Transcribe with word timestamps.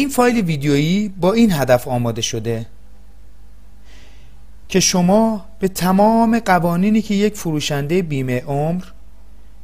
این 0.00 0.08
فایل 0.08 0.44
ویدیویی 0.44 1.08
با 1.08 1.32
این 1.32 1.52
هدف 1.52 1.88
آماده 1.88 2.22
شده 2.22 2.66
که 4.68 4.80
شما 4.80 5.44
به 5.58 5.68
تمام 5.68 6.38
قوانینی 6.38 7.02
که 7.02 7.14
یک 7.14 7.36
فروشنده 7.36 8.02
بیمه 8.02 8.40
عمر 8.40 8.84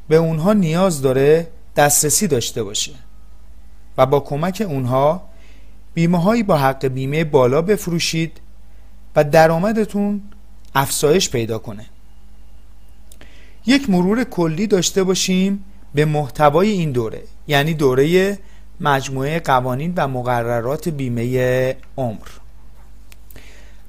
به 0.09 0.17
اونها 0.17 0.53
نیاز 0.53 1.03
داره 1.03 1.49
دسترسی 1.77 2.27
داشته 2.27 2.63
باشه 2.63 2.93
و 3.99 4.07
با 4.07 4.21
کمک 4.21 4.67
اونها 4.69 5.23
بیمه 5.95 6.23
هایی 6.23 6.43
با 6.43 6.57
حق 6.57 6.87
بیمه 6.87 7.25
بالا 7.25 7.63
بفروشید 7.63 8.41
و 9.17 9.25
درآمدتون 9.25 10.23
افزایش 10.75 11.31
پیدا 11.31 11.59
کنه. 11.59 11.87
یک 13.67 13.91
مرور 13.91 14.25
کلی 14.25 14.67
داشته 14.67 15.05
باشیم 15.05 15.65
به 15.95 16.05
محتوای 16.05 16.71
این 16.71 16.93
دوره 16.93 17.23
یعنی 17.49 17.75
دوره 17.75 18.39
مجموعه 18.81 19.41
قوانین 19.41 19.93
و 19.97 20.09
مقررات 20.09 20.89
بیمه 20.89 21.77
عمر. 21.97 22.27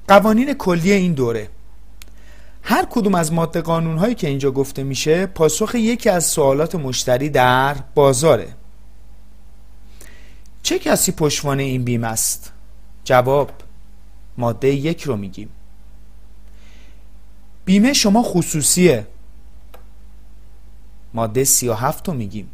قوانین 0.08 0.54
کلی 0.54 0.92
این 0.92 1.12
دوره. 1.12 1.48
هر 2.62 2.86
کدوم 2.90 3.14
از 3.14 3.32
ماده 3.32 3.60
قانون 3.60 3.98
هایی 3.98 4.14
که 4.14 4.28
اینجا 4.28 4.50
گفته 4.50 4.82
میشه 4.82 5.26
پاسخ 5.26 5.74
یکی 5.74 6.10
از 6.10 6.24
سوالات 6.24 6.74
مشتری 6.74 7.28
در 7.28 7.76
بازاره. 7.94 8.48
چه 10.62 10.78
کسی 10.78 11.12
پشتوانه 11.12 11.62
این 11.62 11.84
بیمه 11.84 12.06
است؟ 12.06 12.52
جواب 13.04 13.50
ماده 14.38 14.68
یک 14.68 15.02
رو 15.02 15.16
میگیم. 15.16 15.48
بیمه 17.64 17.92
شما 17.92 18.22
خصوصیه. 18.22 19.06
ماده 21.14 21.44
سی 21.44 21.68
و 21.68 21.74
هفت 21.74 22.08
رو 22.08 22.14
میگیم. 22.14 22.50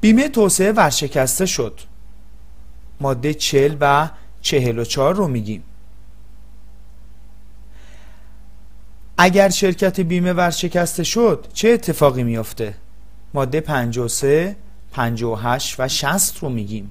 بیمه 0.00 0.28
توسعه 0.28 0.72
ورشکسته 0.72 1.46
شد. 1.46 1.80
ماده 3.00 3.34
چل 3.34 3.76
و 3.80 4.10
چهل 4.40 4.78
و 4.78 4.84
چار 4.84 5.14
رو 5.14 5.28
میگیم. 5.28 5.62
اگر 9.18 9.48
شرکت 9.48 10.00
بیمه 10.00 10.32
ورشکسته 10.32 11.04
شد 11.04 11.46
چه 11.52 11.68
اتفاقی 11.68 12.22
میافته؟ 12.22 12.74
ماده 13.34 13.60
53 13.60 14.56
58 14.92 15.80
و 15.80 15.88
60 15.88 16.38
رو 16.38 16.48
میگیم. 16.48 16.90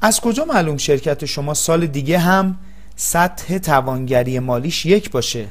از 0.00 0.20
کجا 0.20 0.44
معلوم 0.44 0.76
شرکت 0.76 1.24
شما 1.24 1.54
سال 1.54 1.86
دیگه 1.86 2.18
هم 2.18 2.58
سطح 2.96 3.58
توانگری 3.58 4.38
مالیش 4.38 4.86
یک 4.86 5.10
باشه؟ 5.10 5.48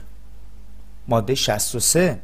ماده 1.08 1.36
63 1.36 2.20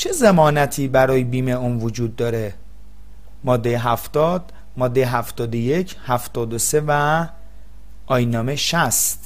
چه 0.00 0.12
زمانتی 0.12 0.88
برای 0.88 1.24
بیمه 1.24 1.52
اون 1.52 1.78
وجود 1.78 2.16
داره؟ 2.16 2.54
ماده 3.44 3.78
70 3.78 4.52
ماده 4.76 5.06
71 5.06 5.96
73 6.06 6.82
و 6.86 7.26
آینامه 8.06 8.56
60 8.56 9.18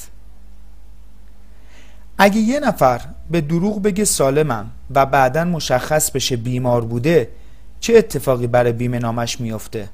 اگه 2.18 2.36
یه 2.36 2.60
نفر 2.60 3.00
به 3.30 3.40
دروغ 3.40 3.82
بگه 3.82 4.04
سالمم 4.04 4.70
و 4.94 5.06
بعدا 5.06 5.44
مشخص 5.44 6.10
بشه 6.10 6.36
بیمار 6.36 6.84
بوده 6.84 7.30
چه 7.80 7.96
اتفاقی 7.96 8.46
برای 8.46 8.72
بیمه 8.72 8.98
نامش 8.98 9.40
میفته 9.40 9.88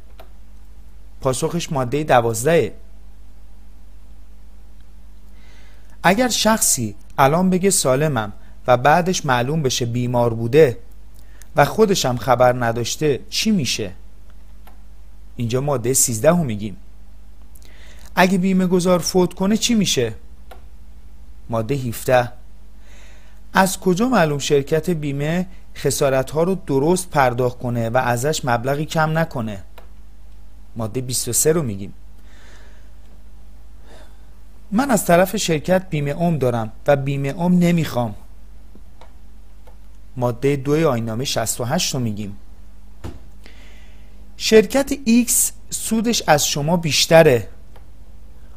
پاسخش 1.21 1.73
ماده 1.73 2.05
دوازده. 2.05 2.75
اگر 6.03 6.29
شخصی 6.29 6.95
الان 7.19 7.51
بگه 7.51 7.71
سالمم 7.71 8.33
و 8.67 8.77
بعدش 8.77 9.27
معلوم 9.27 9.63
بشه 9.63 9.87
بیمار 9.87 10.35
بوده 10.35 10.79
و 11.57 11.65
خودشم 11.65 12.17
خبر 12.17 12.65
نداشته 12.65 13.21
چی 13.31 13.51
میشه؟ 13.51 13.93
اینجا 15.37 15.61
ماده 15.61 15.93
13 15.93 16.29
رو 16.29 16.45
میگیم. 16.45 16.77
اگه 18.15 18.39
بیمه 18.39 18.67
گذار 18.67 18.99
فوت 18.99 19.35
کنه 19.35 19.57
چی 19.57 19.75
میشه؟ 19.75 20.15
ماده 21.51 21.75
17 21.75 22.33
از 23.53 23.81
کجا 23.81 24.09
معلوم 24.09 24.39
شرکت 24.39 24.91
بیمه 24.91 25.47
خسارت 25.77 26.31
ها 26.31 26.43
رو 26.43 26.55
درست 26.67 27.11
پرداخت 27.11 27.59
کنه 27.59 27.89
و 27.89 27.97
ازش 27.97 28.45
مبلغی 28.45 28.85
کم 28.85 29.19
نکنه؟ 29.19 29.63
ماده 30.77 31.01
23 31.01 31.53
رو 31.53 31.63
میگیم. 31.63 31.95
من 34.73 34.91
از 34.91 35.07
طرف 35.07 35.37
شرکت 35.37 35.91
بیمه 35.91 36.11
اوم 36.11 36.39
دارم 36.39 36.73
و 36.87 36.97
بیمه 36.97 37.29
اوم 37.29 37.59
نمی‌خوام. 37.59 38.15
ماده 40.17 40.57
دو 40.57 40.89
آینامه 40.89 41.25
68 41.25 41.95
رو 41.95 42.01
میگیم. 42.01 42.37
شرکت 44.37 44.93
X 44.95 45.33
سودش 45.71 46.23
از 46.27 46.47
شما 46.47 46.77
بیشتره. 46.77 47.49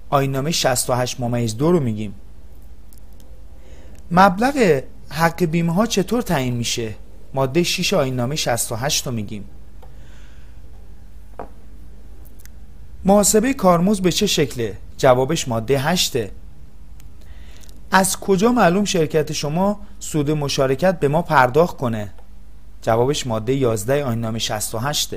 آینامه 0.10 0.52
68 0.52 1.20
ممیز 1.20 1.58
دو 1.58 1.72
رو 1.72 1.80
میگیم. 1.80 2.16
مبلغ 4.12 4.84
حق 5.10 5.44
بیمه 5.44 5.74
ها 5.74 5.86
چطور 5.86 6.22
تعیین 6.22 6.54
میشه؟ 6.54 6.96
ماده 7.34 7.64
6 7.64 7.94
آینامه 7.94 8.36
68 8.36 9.08
رو 9.08 9.14
میگیم. 9.14 9.46
محاسبه 13.06 13.54
کارمز 13.54 14.02
به 14.02 14.12
چه 14.12 14.28
شکله؟ 14.28 14.78
جوابش 14.98 15.48
ماده 15.48 15.80
8 15.80 16.18
از 17.96 18.20
کجا 18.20 18.52
معلوم 18.52 18.86
شرکت 18.86 19.32
شما 19.32 19.80
سود 20.00 20.32
مشارکت 20.32 21.00
به 21.00 21.08
ما 21.08 21.22
پرداخت 21.22 21.78
کنه؟ 21.78 22.14
جوابش 22.82 23.28
ماده 23.28 23.54
11 23.54 24.06
آینامه 24.06 24.40
68 24.40 25.16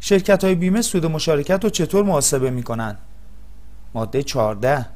شرکت 0.00 0.44
های 0.44 0.54
بیمه 0.54 0.82
سود 0.82 1.06
مشارکت 1.06 1.64
رو 1.64 1.70
چطور 1.70 2.04
محاسبه 2.04 2.50
می‌کنن؟ 2.50 2.96
ماده 3.94 4.22
14 4.22 4.86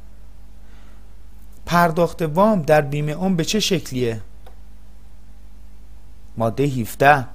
پرداخت 1.66 2.22
وام 2.22 2.62
در 2.62 2.80
بیمه 2.80 3.12
اون 3.12 3.36
به 3.36 3.44
چه 3.44 3.60
شکلیه؟ 3.60 4.20
ماده 6.36 6.64
17 6.64 7.26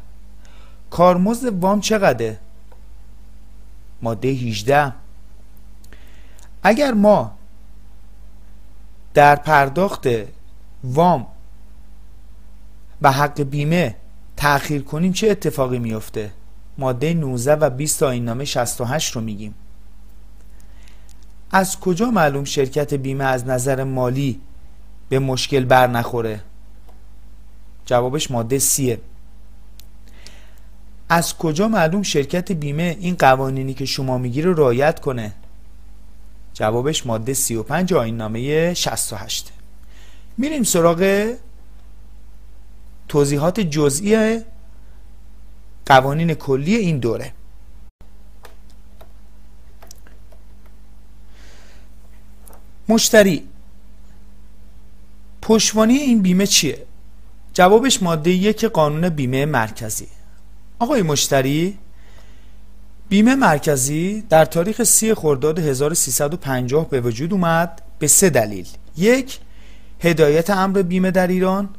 کارمزد 0.89 1.63
وام 1.63 1.81
چقدره؟ 1.81 2.39
ماده 4.01 4.27
18 4.27 4.93
اگر 6.63 6.93
ما 6.93 7.37
در 9.15 9.35
پرداخت 9.35 10.07
وام 10.83 11.27
و 13.01 13.11
حق 13.11 13.41
بیمه 13.41 13.95
تأخیر 14.37 14.81
کنیم 14.81 15.13
چه 15.13 15.29
اتفاقی 15.29 15.79
میفته 15.79 16.31
ماده 16.77 17.13
19 17.13 17.55
و 17.55 17.69
20 17.69 18.03
آیین 18.03 18.43
68 18.43 19.11
رو 19.11 19.21
میگیم. 19.21 19.55
از 21.51 21.79
کجا 21.79 22.11
معلوم 22.11 22.43
شرکت 22.43 22.93
بیمه 22.93 23.23
از 23.23 23.47
نظر 23.47 23.83
مالی 23.83 24.41
به 25.09 25.19
مشکل 25.19 25.65
بر 25.65 25.87
نخوره؟ 25.87 26.41
جوابش 27.85 28.31
ماده 28.31 28.59
سیه. 28.59 29.01
از 31.09 31.37
کجا 31.37 31.67
معلوم 31.67 32.03
شرکت 32.03 32.51
بیمه 32.51 32.97
این 32.99 33.15
قوانینی 33.15 33.73
که 33.73 33.85
شما 33.85 34.17
می‌گیره 34.17 34.53
رعایت 34.53 34.99
کنه؟ 34.99 35.33
جوابش 36.55 37.05
ماده 37.05 37.33
35 37.33 37.93
آین 37.93 38.17
نامه 38.17 38.73
68 38.73 39.51
میریم 40.37 40.63
سراغ 40.63 41.33
توضیحات 43.07 43.59
جزئی 43.59 44.41
قوانین 45.85 46.33
کلی 46.33 46.75
این 46.75 46.99
دوره. 46.99 47.33
مشتری 52.89 53.43
پشتوانی 55.41 55.93
این 55.93 56.21
بیمه 56.21 56.47
چیه؟ 56.47 56.85
جوابش 57.53 58.03
ماده 58.03 58.31
یک 58.31 58.65
قانون 58.65 59.09
بیمه 59.09 59.45
مرکزی. 59.45 60.07
آقای 60.79 61.01
مشتری 61.01 61.77
بیمه 63.09 63.35
مرکزی 63.35 64.23
در 64.29 64.45
تاریخ 64.45 64.83
سی 64.83 65.13
خرداد 65.13 65.59
1350 65.59 66.89
به 66.89 67.01
وجود 67.01 67.33
اومد 67.33 67.81
به 67.99 68.07
سه 68.07 68.29
دلیل. 68.29 68.67
یک 68.97 69.39
هدایت 69.99 70.49
امر 70.49 70.81
بیمه 70.81 71.11
در 71.11 71.27
ایران. 71.27 71.69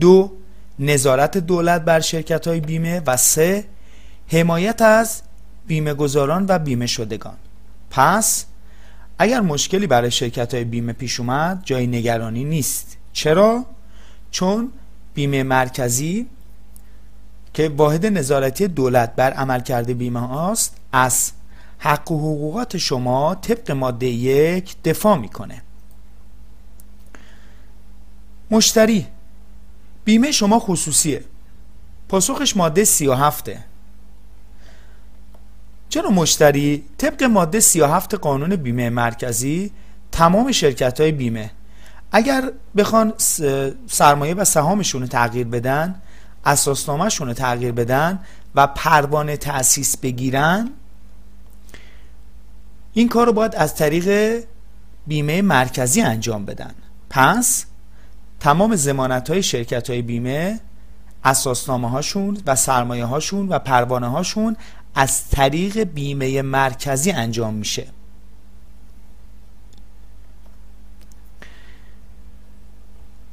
دو 0.00 0.32
نظارت 0.78 1.38
دولت 1.38 1.82
بر 1.82 2.00
شرکت 2.00 2.48
های 2.48 2.60
بیمه. 2.60 3.02
و 3.06 3.16
سه 3.16 3.64
حمایت 4.28 4.82
از 4.82 5.22
بیمه 5.66 5.94
گذاران 5.94 6.46
و 6.48 6.58
بیمه 6.58 6.86
شدگان 6.86 7.36
پس 7.90 8.44
اگر 9.18 9.40
مشکلی 9.40 9.86
برای 9.86 10.10
شرکت 10.10 10.54
های 10.54 10.64
بیمه 10.64 10.92
پیش 10.92 11.20
اومد 11.20 11.62
جای 11.64 11.86
نگرانی 11.86 12.44
نیست. 12.44 12.96
چرا؟ 13.12 13.64
چون 14.30 14.72
بیمه 15.14 15.42
مرکزی 15.42 16.26
که 17.54 17.68
واحد 17.68 18.06
نظارتی 18.06 18.68
دولت 18.68 19.14
بر 19.16 19.30
عملکرد 19.30 19.90
بیمه 19.90 20.20
هاست 20.20 20.76
از 20.92 21.32
حق 21.78 22.12
و 22.12 22.18
حقوقات 22.18 22.76
شما 22.76 23.34
طبق 23.34 23.70
ماده 23.70 24.06
یک 24.06 24.76
دفاع 24.84 25.18
می‌کنه. 25.18 25.62
مشتری 28.50 29.06
بیمه 30.04 30.32
شما 30.32 30.58
خصوصیه. 30.58 31.24
پاسخش 32.08 32.56
ماده 32.56 32.84
سی 32.84 33.06
و 33.06 33.14
هفته 33.14 33.64
جناب 35.88 36.12
مشتری 36.12 36.84
طبق 36.98 37.22
ماده 37.22 37.60
37 37.60 38.14
قانون 38.14 38.56
بیمه 38.56 38.90
مرکزی 38.90 39.70
تمام 40.12 40.52
شرکت 40.52 41.00
های 41.00 41.12
بیمه 41.12 41.50
اگر 42.12 42.52
بخوان 42.76 43.12
سرمایه 43.86 44.34
و 44.34 44.44
سهامشون 44.44 45.02
رو 45.02 45.08
تغییر 45.08 45.46
بدن 45.46 45.94
اساسنامهشون 46.44 47.28
رو 47.28 47.34
تغییر 47.34 47.72
بدن 47.72 48.18
و 48.54 48.66
پروانه 48.66 49.36
تأسیس 49.36 49.96
بگیرن 49.96 50.70
این 52.92 53.08
کار 53.08 53.26
رو 53.26 53.32
باید 53.32 53.54
از 53.54 53.74
طریق 53.74 54.38
بیمه 55.06 55.42
مرکزی 55.42 56.02
انجام 56.02 56.44
بدن. 56.44 56.74
پس 57.10 57.64
تمام 58.40 58.76
زمانت 58.76 59.30
های 59.30 59.42
شرکت 59.42 59.90
های 59.90 60.02
بیمه 60.02 60.60
اساسنامه 61.24 61.90
هاشون 61.90 62.38
و 62.46 62.56
سرمایه 62.56 63.04
هاشون 63.04 63.48
و 63.48 63.58
پروانه 63.58 64.08
هاشون 64.08 64.56
از 64.94 65.28
طریق 65.28 65.78
بیمه 65.78 66.42
مرکزی 66.42 67.10
انجام 67.10 67.54
میشه. 67.54 67.86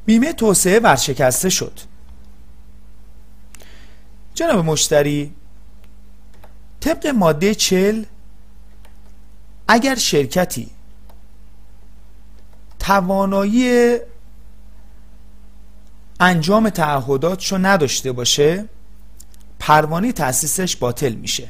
بیمه 0.06 0.34
توسعه 0.34 0.80
ورشکسته 0.80 1.50
شد. 1.50 1.80
جناب 4.40 4.66
مشتری 4.66 5.32
طبق 6.80 7.08
ماده 7.08 7.56
چل 7.56 8.04
اگر 9.68 9.96
شرکتی 9.96 10.70
توانایی 12.80 13.98
انجام 16.20 16.70
تعهداتشو 16.70 17.58
نداشته 17.58 18.12
باشه 18.12 18.66
پروانه 19.60 20.12
تأسیسش 20.12 20.76
باطل 20.76 21.14
میشه. 21.14 21.50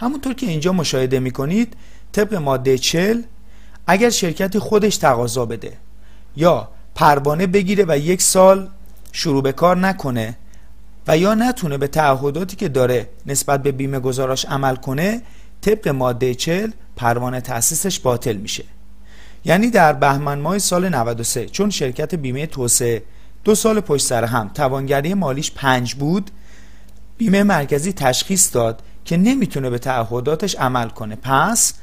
همونطور 0.00 0.34
که 0.34 0.46
اینجا 0.46 0.72
مشاهده 0.72 1.20
می‌کنید 1.20 1.76
طبق 2.12 2.34
ماده 2.34 2.78
چل 2.78 3.22
اگر 3.86 4.10
شرکتی 4.10 4.58
خودش 4.58 4.96
تقاضا 4.96 5.46
بده 5.46 5.76
یا 6.36 6.68
پروانه 6.94 7.46
بگیره 7.46 7.84
و 7.88 7.98
یک 7.98 8.22
سال 8.22 8.70
شروع 9.12 9.42
به 9.42 9.52
کار 9.52 9.76
نکنه 9.76 10.36
و 11.08 11.18
یا 11.18 11.34
نتونه 11.34 11.78
به 11.78 11.86
تعهداتی 11.86 12.56
که 12.56 12.68
داره 12.68 13.08
نسبت 13.26 13.62
به 13.62 13.72
بیمه 13.72 14.00
گذاراش 14.00 14.44
عمل 14.44 14.76
کنه 14.76 15.22
طبق 15.60 15.88
ماده 15.88 16.34
چل 16.34 16.70
پروانه 16.96 17.40
تأسیسش 17.40 18.00
باطل 18.00 18.36
میشه. 18.36 18.64
یعنی 19.44 19.70
در 19.70 19.92
بهمن 19.92 20.38
ماه 20.38 20.58
سال 20.58 20.88
93 20.88 21.46
چون 21.46 21.70
شرکت 21.70 22.14
بیمه 22.14 22.46
توسعه 22.46 23.02
دو 23.44 23.54
سال 23.54 23.80
پشت 23.80 24.06
سر 24.06 24.24
هم 24.24 24.48
توانگری 24.54 25.14
مالیش 25.14 25.52
پنج 25.52 25.94
بود 25.94 26.30
بیمه 27.18 27.42
مرکزی 27.42 27.92
تشخیص 27.92 28.54
داد 28.54 28.82
که 29.04 29.16
نمی‌تونه 29.16 29.70
به 29.70 29.78
تعهداتش 29.78 30.56
عمل 30.56 30.88
کنه. 30.88 31.16
پس 31.16 31.74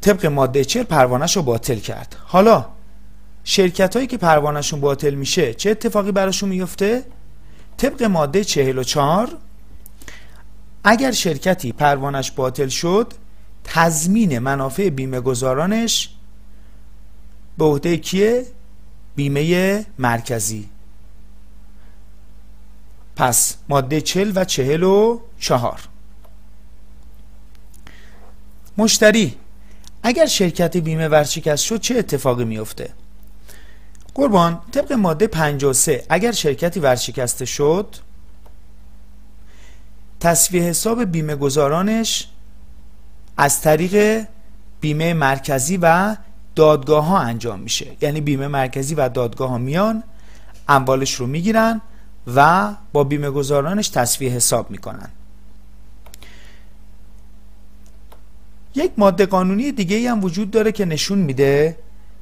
طبق 0.00 0.26
ماده 0.26 0.64
چل 0.64 0.82
پروانش 0.82 1.36
رو 1.36 1.42
باطل 1.42 1.78
کرد. 1.78 2.16
حالا 2.24 2.66
شرکت 3.44 3.96
هایی 3.96 4.08
که 4.08 4.16
پروانشون 4.16 4.80
باطل 4.80 5.14
میشه 5.14 5.54
چه 5.54 5.70
اتفاقی 5.70 6.12
براشون 6.12 6.48
میفته؟ 6.48 7.04
طبق 7.78 8.02
ماده 8.02 8.44
44 8.44 9.36
اگر 10.84 11.12
شرکتی 11.12 11.72
پروانش 11.72 12.30
باطل 12.30 12.68
شد 12.68 13.12
تضمین 13.64 14.38
منافع 14.38 14.88
بیمه 14.88 15.20
گذارانش 15.20 16.08
به 17.58 17.64
عهده 17.64 17.96
کیه؟ 17.96 18.46
بیمه 19.16 19.86
مرکزی 19.98 20.68
پس 23.16 23.56
ماده 23.68 24.00
40 24.00 24.32
و 24.34 24.44
44 24.44 25.80
مشتری 28.78 29.34
اگر 30.02 30.26
شرکت 30.26 30.76
بیمه 30.76 31.08
ورشکست 31.08 31.64
شد 31.64 31.80
چه 31.80 31.98
اتفاقی 31.98 32.44
میفته؟ 32.44 32.90
قربان 34.16 34.60
طبق 34.72 34.92
ماده 34.92 35.26
53 35.26 36.04
اگر 36.08 36.32
شرکتی 36.32 36.80
ورشکسته 36.80 37.44
شد 37.44 37.96
تصویه 40.20 40.62
حساب 40.62 41.04
بیمه 41.04 41.36
گذارانش 41.36 42.28
از 43.36 43.60
طریق 43.60 44.24
بیمه 44.80 45.14
مرکزی 45.14 45.76
و 45.82 46.16
دادگاه 46.54 47.04
ها 47.04 47.18
انجام 47.18 47.60
میشه. 47.60 47.86
یعنی 48.00 48.20
بیمه 48.20 48.48
مرکزی 48.48 48.94
و 48.94 49.08
دادگاه 49.08 49.50
ها 49.50 49.58
میان 49.58 50.02
اموالش 50.68 51.14
رو 51.14 51.26
می‌گیرن 51.26 51.80
و 52.34 52.72
با 52.92 53.04
بیمه 53.04 53.30
گذارانش 53.30 53.88
تصویه 53.88 54.30
حساب 54.30 54.70
می‌کنن. 54.70 55.08
یک 58.74 58.92
ماده 58.96 59.26
قانونی 59.26 59.72
دیگه 59.72 60.10
هم 60.10 60.24
وجود 60.24 60.50
داره 60.50 60.72
که 60.72 60.84
نشون 60.84 61.18
میده 61.18 61.76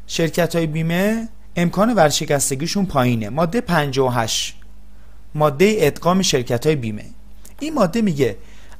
شرکت 0.06 0.56
های 0.56 0.66
بیمه 0.66 1.28
امکان 1.56 1.94
ورشکستگیشون 1.94 2.86
پایینه. 2.86 3.28
ماده 3.28 3.60
58 3.60 4.56
ماده 5.34 5.76
ادغام 5.78 6.22
شرکت 6.22 6.66
های 6.66 6.76
بیمه. 6.76 7.04
این 7.60 7.74
ماده 7.74 8.02
میگه 8.02 8.36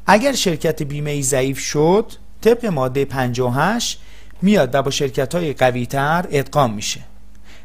اگر 0.07 0.33
شرکت 0.33 0.83
بیمه 0.83 1.11
ای 1.11 1.23
ضعیف 1.23 1.59
شد 1.59 2.13
طبق 2.41 2.67
ماده 2.67 3.05
58 3.05 4.01
میاد 4.43 4.75
و 4.75 4.83
با 4.83 4.91
شرکت 4.91 5.35
های 5.35 5.53
قوی 5.53 5.87
تر 5.87 6.27
ادغام 6.31 6.75
میشه 6.75 7.01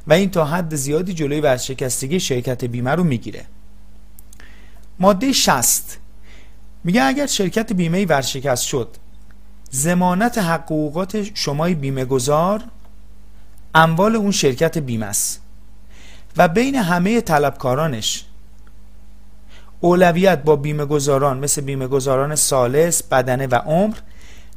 و 0.07 0.13
این 0.13 0.29
تا 0.29 0.45
حد 0.45 0.75
زیادی 0.75 1.13
جلوی 1.13 1.41
ورشکستگی 1.41 2.19
شرکت 2.19 2.65
بیمه 2.65 2.91
رو 2.91 3.03
می‌گیره. 3.03 3.45
ماده 4.99 5.31
60 5.31 5.97
میگه 6.83 7.03
اگر 7.03 7.25
شرکت 7.25 7.73
بیمه 7.73 7.97
ای 7.97 8.05
ورشکست 8.05 8.63
شد 8.63 8.87
زمانت 9.71 10.37
حقوقات 10.37 11.27
شمای 11.33 11.75
بیمه 11.75 12.05
گذار 12.05 12.63
اموال 13.75 14.15
اون 14.15 14.31
شرکت 14.31 14.77
بیمه 14.77 15.05
است 15.05 15.41
و 16.37 16.47
بین 16.47 16.75
همه 16.75 17.21
طلبکارانش 17.21 18.25
اولویت 19.79 20.43
با 20.43 20.55
بیمه 20.55 20.85
گذاران 20.85 21.39
مثل 21.39 21.61
بیمه 21.61 21.87
گذاران 21.87 22.35
سالس، 22.35 23.03
بدنه 23.03 23.47
و 23.47 23.55
عمر 23.55 23.97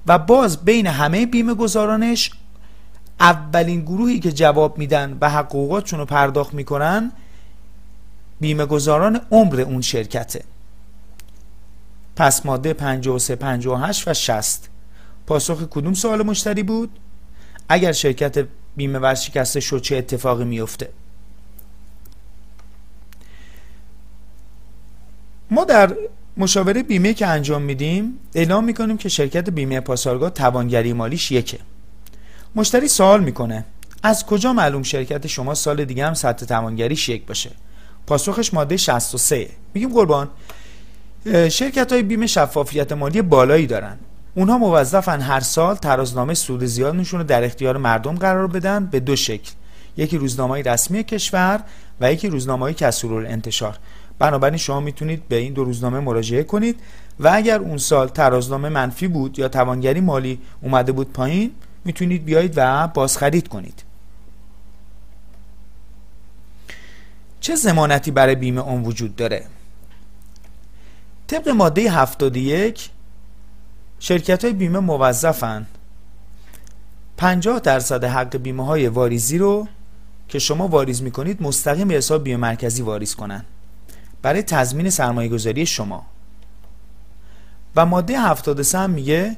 و 0.06 0.18
باز 0.18 0.64
بین 0.64 0.86
همه 0.86 1.26
بیمه 1.26 1.54
گذارانش 1.54 2.30
اولین 3.20 3.80
گروهی 3.80 4.20
که 4.20 4.32
جواب 4.32 4.78
میدن 4.78 5.18
و 5.20 5.30
حقوقاتشون 5.30 5.98
رو 5.98 6.04
پرداخت 6.04 6.54
می‌کنن 6.54 7.12
بیمه 8.40 8.66
گذاران 8.66 9.20
عمر 9.30 9.60
اون 9.60 9.80
شرکته. 9.80 10.44
پس 12.16 12.46
ماده 12.46 12.72
53, 12.72 13.36
58 13.36 14.08
و 14.08 14.14
60 14.14 14.68
پاسخ 15.26 15.62
کدوم 15.70 15.94
سوال 15.94 16.22
مشتری 16.22 16.62
بود؟ 16.62 16.98
اگر 17.68 17.92
شرکت 17.92 18.46
بیمه 18.76 18.98
ورشکسته 18.98 19.60
شد 19.60 19.80
چه 19.80 19.96
اتفاقی 19.96 20.44
میفته 20.44 20.88
ما 25.50 25.64
در 25.64 25.96
مشاوره 26.36 26.82
بیمه 26.82 27.14
که 27.14 27.26
انجام 27.26 27.62
میدیم 27.62 28.18
اعلام 28.34 28.64
می‌کنیم 28.64 28.96
که 28.96 29.08
شرکت 29.08 29.50
بیمه 29.50 29.80
پاسارگاه 29.80 30.30
توانگری 30.30 30.92
مالیش 30.92 31.32
یکه. 31.32 31.58
مشتری 32.54 32.88
سوال 32.88 33.24
می‌کنه 33.24 33.64
از 34.02 34.26
کجا 34.26 34.52
معلوم 34.52 34.82
شرکت 34.82 35.26
شما 35.26 35.54
سال 35.54 35.84
دیگه 35.84 36.06
هم 36.06 36.14
سطح 36.14 36.46
توانگریش 36.46 37.08
یک 37.08 37.26
باشه؟ 37.26 37.50
پاسخش 38.06 38.54
ماده 38.54 38.76
63 38.76 39.48
میگیم 39.74 39.92
قربان 39.92 40.28
شرکت 41.48 41.92
های 41.92 42.02
بیمه 42.02 42.26
شفافیت 42.26 42.92
مالی 42.92 43.22
بالایی 43.22 43.66
دارن. 43.66 43.98
اونها 44.34 44.58
موظفن 44.58 45.20
هر 45.20 45.40
سال 45.40 45.76
ترازنامه 45.76 46.34
سود 46.34 46.64
زیادشون 46.64 47.20
رو 47.20 47.26
در 47.26 47.44
اختیار 47.44 47.76
مردم 47.76 48.14
قرار 48.14 48.46
بدن 48.46 48.86
به 48.86 49.00
دو 49.00 49.16
شکل. 49.16 49.50
یکی 49.96 50.18
روزنامه 50.18 50.62
رسمی 50.62 51.04
کشور 51.04 51.60
و 52.00 52.12
یکی 52.12 52.28
روزنامه 52.28 52.72
کسور 52.72 53.26
انتشار. 53.26 53.78
بنابراین 54.18 54.56
شما 54.56 54.80
می‌تونید 54.80 55.28
به 55.28 55.36
این 55.36 55.52
دو 55.52 55.64
روزنامه 55.64 56.00
مراجعه 56.00 56.42
کنید 56.42 56.80
و 57.20 57.30
اگر 57.34 57.58
اون 57.58 57.78
سال 57.78 58.08
ترازنامه 58.08 58.68
منفی 58.68 59.08
بود 59.08 59.38
یا 59.38 59.48
توانگری 59.48 60.00
مالی 60.00 60.40
اومده 60.62 60.92
بود 60.92 61.12
پایین 61.12 61.50
می‌تونید 61.84 62.24
بیایید 62.24 62.52
و 62.56 62.88
بازخرید 62.88 63.48
کنید. 63.48 63.82
چه 67.40 67.54
زمانتی 67.54 68.10
برای 68.10 68.34
بیمه 68.34 68.60
اون 68.60 68.82
وجود 68.82 69.16
داره؟ 69.16 69.46
طبق 71.26 71.48
ماده 71.48 71.90
71 71.90 72.90
شرکت 74.04 74.44
های 74.44 74.52
بیمه 74.52 74.78
موظفن. 74.78 75.66
50 77.16 77.60
درصد 77.60 78.04
حق 78.04 78.36
بیمه 78.36 78.66
های 78.66 78.88
واریزی 78.88 79.38
رو 79.38 79.68
که 80.28 80.38
شما 80.38 80.68
واریز 80.68 81.02
می‌کنید 81.02 81.42
مستقیم 81.42 81.88
به 81.88 81.94
حساب 81.94 82.24
بیمه 82.24 82.36
مرکزی 82.36 82.82
واریز 82.82 83.14
کنن. 83.14 83.44
برای 84.22 84.42
تضمین 84.42 84.90
سرمایه 84.90 85.28
گذاری 85.28 85.66
شما. 85.66 86.06
و 87.76 87.86
ماده 87.86 88.18
73 88.18 88.78
هم 88.78 88.90
میگه 88.90 89.36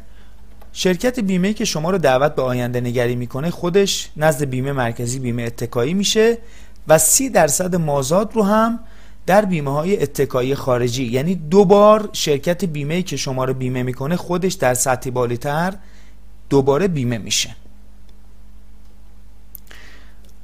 شرکت 0.73 1.21
بیمه 1.21 1.53
که 1.53 1.65
شما 1.65 1.91
رو 1.91 1.99
دعوت 1.99 2.35
به 2.35 2.43
آینده 2.43 2.81
نگری 2.81 3.17
می‌کنه 3.17 3.51
خودش 3.51 4.11
نزد 4.17 4.45
بیمه 4.45 4.73
مرکزی 4.73 5.19
بیمه 5.19 5.43
اتکایی 5.43 5.95
میشه 5.95 6.39
و 6.89 6.99
سی 6.99 7.31
درصد 7.31 7.77
مازاد 7.77 8.35
رو 8.35 8.43
هم 8.43 8.81
در 9.27 9.45
بیمه 9.45 9.73
های 9.73 10.03
اتکایی 10.03 10.55
خارجی 10.55 11.05
یعنی 11.05 11.35
دوبار 11.35 12.09
شرکت 12.13 12.65
بیمه 12.65 13.03
که 13.03 13.17
شما 13.17 13.45
رو 13.45 13.55
بیمه 13.55 13.83
می‌کنه 13.83 14.17
خودش 14.17 14.53
در 14.53 14.75
سطحی 14.75 15.11
بالاتر 15.11 15.75
دوباره 16.51 16.89
بیمه 16.89 17.19
میشه. 17.19 17.57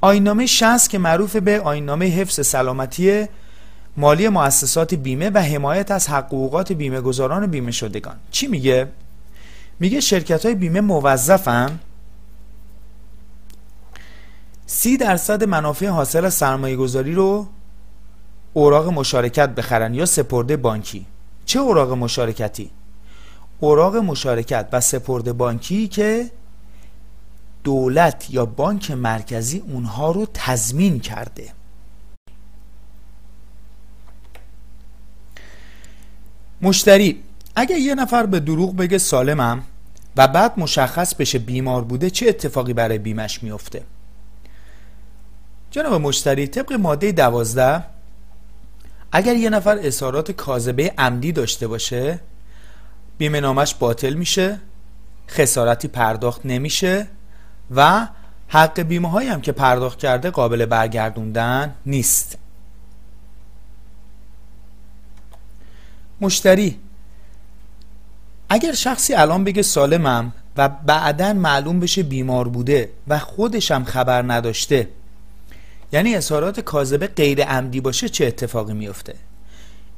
آینامه 0.01 0.45
60 0.45 0.89
که 0.89 0.97
معروف 0.97 1.35
به 1.35 1.59
آینامه 1.59 2.05
حفظ 2.05 2.47
سلامتی 2.47 3.25
مالی 3.97 4.29
مؤسسات 4.29 4.93
بیمه 4.93 5.29
و 5.29 5.37
حمایت 5.37 5.91
از 5.91 6.07
حقوقات 6.07 6.71
بیمه 6.71 7.01
گذاران 7.01 7.47
بیمه 7.47 7.71
شدگان. 7.71 8.15
چی 8.31 8.47
میگه؟ 8.47 8.87
میگه 9.79 9.99
شرکت 9.99 10.45
های 10.45 10.55
بیمه 10.55 10.81
موظفن. 10.81 11.79
سی 14.65 14.97
درصد 14.97 15.43
منافع 15.43 15.87
حاصل 15.87 16.29
سرمایه 16.29 16.75
گذاری 16.75 17.13
رو 17.13 17.47
اوراق 18.53 18.87
مشارکت 18.87 19.49
بخرن 19.49 19.93
یا 19.93 20.05
سپرده 20.05 20.57
بانکی؟ 20.57 21.05
چه 21.45 21.59
اوراق 21.59 21.91
مشارکتی؟ 21.91 22.71
اوراق 23.59 23.95
مشارکت 23.95 24.67
و 24.71 24.81
سپرده 24.81 25.33
بانکی 25.33 25.87
که 25.87 26.31
دولت 27.63 28.27
یا 28.29 28.45
بانک 28.45 28.91
مرکزی 28.91 29.63
اونها 29.67 30.11
رو 30.11 30.27
تضمین 30.33 30.99
کرده. 30.99 31.53
مشتری 36.61 37.23
اگر 37.55 37.77
یه 37.77 37.95
نفر 37.95 38.25
به 38.25 38.39
دروغ 38.39 38.75
بگه 38.75 38.97
سالمم 38.97 39.63
و 40.17 40.27
بعد 40.27 40.59
مشخص 40.59 41.15
بشه 41.15 41.39
بیمار 41.39 41.83
بوده 41.83 42.09
چه 42.09 42.29
اتفاقی 42.29 42.73
برای 42.73 42.97
بیمش 42.97 43.43
میفته 43.43 43.83
جناب 45.71 46.01
مشتری 46.01 46.47
طبق 46.47 46.73
ماده 46.73 47.11
دوازده 47.11 47.83
اگر 49.11 49.35
یه 49.35 49.49
نفر 49.49 49.77
اظهارات 49.81 50.31
کاذبه 50.31 50.93
عمدی 50.97 51.31
داشته 51.31 51.67
باشه 51.67 52.19
بیمه 53.17 53.39
نامش 53.39 53.75
باطل 53.75 54.13
میشه 54.13 54.59
خسارتی 55.29 55.87
پرداخت 55.87 56.41
نمیشه 56.45 57.07
و 57.75 58.07
حق 58.47 58.79
بیمه 58.79 59.09
هایی 59.09 59.29
هم 59.29 59.41
که 59.41 59.51
پرداخت 59.51 59.99
کرده 59.99 60.29
قابل 60.29 60.65
برگردوندن 60.65 61.75
نیست. 61.85 62.37
مشتری 66.21 66.79
اگر 68.49 68.73
شخصی 68.73 69.13
الان 69.13 69.43
بگه 69.43 69.61
سالمم 69.61 70.33
و 70.57 70.69
بعدا 70.69 71.33
معلوم 71.33 71.79
بشه 71.79 72.03
بیمار 72.03 72.47
بوده 72.47 72.89
و 73.07 73.19
خودشم 73.19 73.83
خبر 73.83 74.21
نداشته 74.21 74.89
یعنی 75.93 76.15
اظهارات 76.15 76.59
کاذبه 76.59 77.07
غیر 77.07 77.43
عمدی 77.43 77.81
باشه 77.81 78.09
چه 78.09 78.25
اتفاقی 78.25 78.73
میفته 78.73 79.15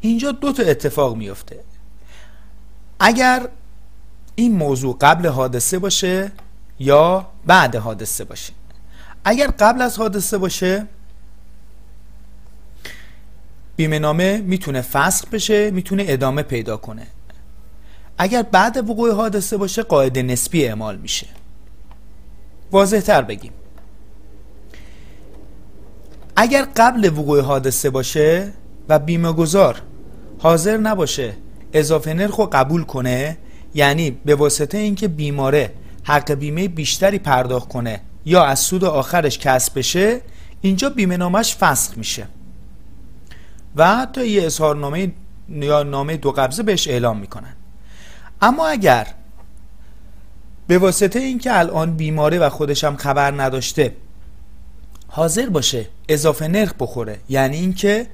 اینجا 0.02 0.32
دو 0.32 0.54
تا 0.54 0.64
اتفاق 0.64 1.16
میفته 1.16 1.60
اگر 3.00 3.48
این 4.36 4.56
موضوع 4.56 4.98
قبل 5.02 5.28
حادثه 5.28 5.80
باشه 5.80 6.32
یا 6.80 7.28
بعد 7.46 7.76
حادثه 7.76 8.24
باشه. 8.24 8.54
اگر 9.26 9.48
قبل 9.48 9.82
از 9.82 9.98
حادثه 9.98 10.38
باشه 10.38 10.88
بیمه 13.76 14.00
نامه 14.00 14.38
می‌تونه 14.38 14.82
فسخ 14.82 15.28
بشه 15.30 15.72
می‌تونه 15.72 16.06
ادامه 16.08 16.42
پیدا 16.44 16.78
کنه. 16.78 17.08
اگر 18.18 18.42
بعد 18.42 18.90
وقوع 18.90 19.14
حادثه 19.16 19.58
باشه 19.58 19.84
قاعده 19.84 20.22
نسبی 20.22 20.68
اعمال 20.68 20.98
میشه. 20.98 21.28
واضح 22.72 23.00
تر 23.00 23.22
بگیم. 23.22 23.54
اگر 26.36 26.68
قبل 26.76 27.10
وقوع 27.18 27.42
حادثه 27.42 27.90
باشه 27.90 28.52
و 28.90 29.00
بیمه 29.00 29.32
گذار 29.32 29.82
حاضر 30.40 30.78
نباشه 30.78 31.34
اضافه 31.74 32.14
نرخ 32.14 32.36
رو 32.36 32.50
قبول 32.52 32.84
کنه 32.84 33.38
یعنی 33.74 34.12
به 34.12 34.36
واسطه 34.36 34.78
اینکه 34.78 35.08
بیماره 35.08 35.72
حق 36.04 36.32
بیمه 36.32 36.68
بیشتری 36.68 37.20
پرداخت 37.20 37.68
کنه 37.68 38.02
یا 38.26 38.44
از 38.44 38.60
سود 38.60 38.84
آخرش 38.84 39.40
کسب 39.40 39.80
بشه 39.80 40.22
اینجا 40.62 40.90
بیمه 40.90 41.18
نامش 41.18 41.56
فسخ 41.56 41.98
میشه. 41.98 42.28
و 43.76 43.96
حتی 43.98 44.28
یه 44.28 44.46
اظهارنامه 44.46 45.12
یا 45.50 45.84
نامه 45.84 46.18
دو 46.18 46.32
قبضه 46.32 46.64
بهش 46.64 46.88
اعلام 46.88 47.18
می‌کنن. 47.18 47.54
اما 48.42 48.68
اگر 48.68 49.08
به 50.68 50.78
واسطه 50.78 51.20
اینکه 51.20 51.60
الان 51.60 51.96
بیماره 51.96 52.40
و 52.40 52.50
خودش 52.50 52.84
هم 52.84 52.96
خبر 52.96 53.42
نداشته 53.42 53.96
حاضر 55.16 55.50
باشه 55.50 55.88
اضافه 56.10 56.48
نرخ 56.48 56.74
بخوره. 56.80 57.20
یعنی 57.30 57.58
اینکه 57.58 58.08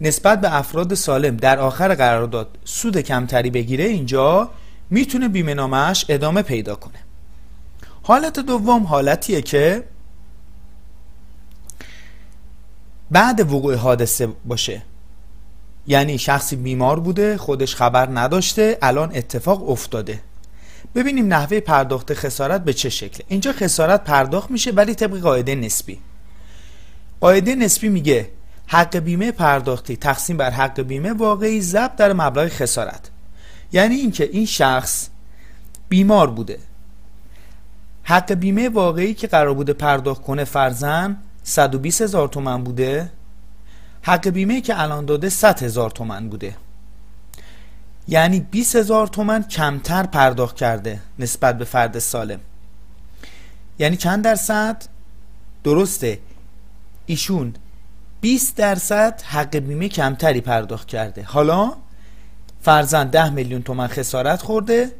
نسبت 0.00 0.40
به 0.40 0.56
افراد 0.56 0.94
سالم 0.94 1.36
در 1.36 1.58
آخر 1.58 1.94
قرارداد 1.94 2.58
سود 2.64 3.00
کمتری 3.00 3.50
بگیره 3.50 3.84
اینجا 3.84 4.50
می‌تونه 4.90 5.28
بیمه 5.28 5.54
نامش 5.54 6.04
ادامه 6.08 6.42
پیدا 6.42 6.74
کنه. 6.74 6.98
حالت 8.02 8.38
دوم 8.40 8.82
حالتیه 8.82 9.42
که 9.42 9.84
بعد 13.10 13.52
وقوع 13.52 13.74
حادثه 13.74 14.28
باشه. 14.44 14.82
یعنی 15.86 16.18
شخصی 16.18 16.56
بیمار 16.56 17.00
بوده 17.00 17.36
خودش 17.36 17.74
خبر 17.74 18.08
نداشته 18.12 18.78
الان 18.82 19.12
اتفاق 19.14 19.70
افتاده. 19.70 20.20
ببینیم 20.94 21.34
نحوه 21.34 21.60
پرداخت 21.60 22.14
خسارت 22.14 22.64
به 22.64 22.72
چه 22.72 22.88
شکله. 22.88 23.24
اینجا 23.28 23.52
خسارت 23.52 24.04
پرداخت 24.04 24.50
میشه 24.50 24.70
ولی 24.70 24.94
طبق 24.94 25.18
قاعده 25.18 25.54
نسبی. 25.54 25.98
قاعده 27.20 27.54
نسبی 27.54 27.88
میگه 27.88 28.30
حق 28.66 28.96
بیمه 28.96 29.32
پرداختی 29.32 29.96
تقسیم 29.96 30.36
بر 30.36 30.50
حق 30.50 30.80
بیمه 30.80 31.12
واقعی 31.12 31.60
ضرب 31.60 31.96
در 31.96 32.12
مبلغ 32.12 32.48
خسارت. 32.48 33.10
یعنی 33.72 33.94
اینکه 33.94 34.24
این 34.32 34.46
شخص 34.46 35.08
بیمار 35.88 36.30
بوده. 36.30 36.58
حق 38.02 38.32
بیمه 38.32 38.68
واقعی 38.68 39.14
که 39.14 39.26
قرار 39.26 39.54
بوده 39.54 39.72
پرداخت 39.72 40.22
کنه 40.22 40.44
فرزن 40.44 41.16
120 41.42 42.02
هزار 42.02 42.28
تومن 42.28 42.64
بوده. 42.64 43.10
حق 44.02 44.28
بیمه 44.28 44.60
که 44.60 44.80
الان 44.80 45.04
داده 45.04 45.28
100 45.28 45.62
هزار 45.62 45.90
تومن 45.90 46.28
بوده. 46.28 46.56
یعنی 48.08 48.40
20 48.40 48.76
هزار 48.76 49.06
تومن 49.06 49.42
کمتر 49.42 50.02
پرداخت 50.06 50.56
کرده 50.56 51.00
نسبت 51.18 51.58
به 51.58 51.64
فرد 51.64 51.98
سالم. 51.98 52.40
یعنی 53.78 53.96
چند 53.96 54.24
درصد؟ 54.24 54.82
درسته. 55.64 56.18
ایشون 57.10 57.54
20 58.20 58.56
درصد 58.56 59.22
حق 59.22 59.56
بیمه 59.56 59.88
کمتری 59.88 60.40
پرداخت 60.40 60.88
کرده. 60.88 61.22
حالا 61.22 61.72
فرزن 62.60 63.04
10 63.04 63.30
میلیون 63.30 63.62
تومن 63.62 63.86
خسارت 63.86 64.42
خورده 64.42 64.92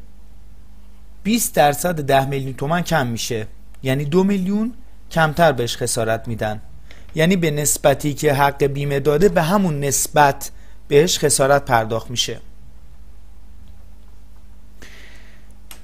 20 1.23 1.55
درصد 1.55 2.01
10 2.01 2.25
میلیون 2.25 2.53
تومن 2.53 2.81
کم 2.81 3.07
میشه. 3.07 3.47
یعنی 3.83 4.05
دو 4.05 4.23
میلیون 4.23 4.73
کمتر 5.11 5.51
بهش 5.51 5.77
خسارت 5.77 6.27
میدن. 6.27 6.61
یعنی 7.15 7.35
به 7.35 7.51
نسبتی 7.51 8.13
که 8.13 8.33
حق 8.33 8.63
بیمه 8.63 8.99
داده 8.99 9.29
به 9.29 9.41
همون 9.41 9.79
نسبت 9.79 10.51
بهش 10.87 11.19
خسارت 11.19 11.65
پرداخت 11.65 12.11
میشه. 12.11 12.39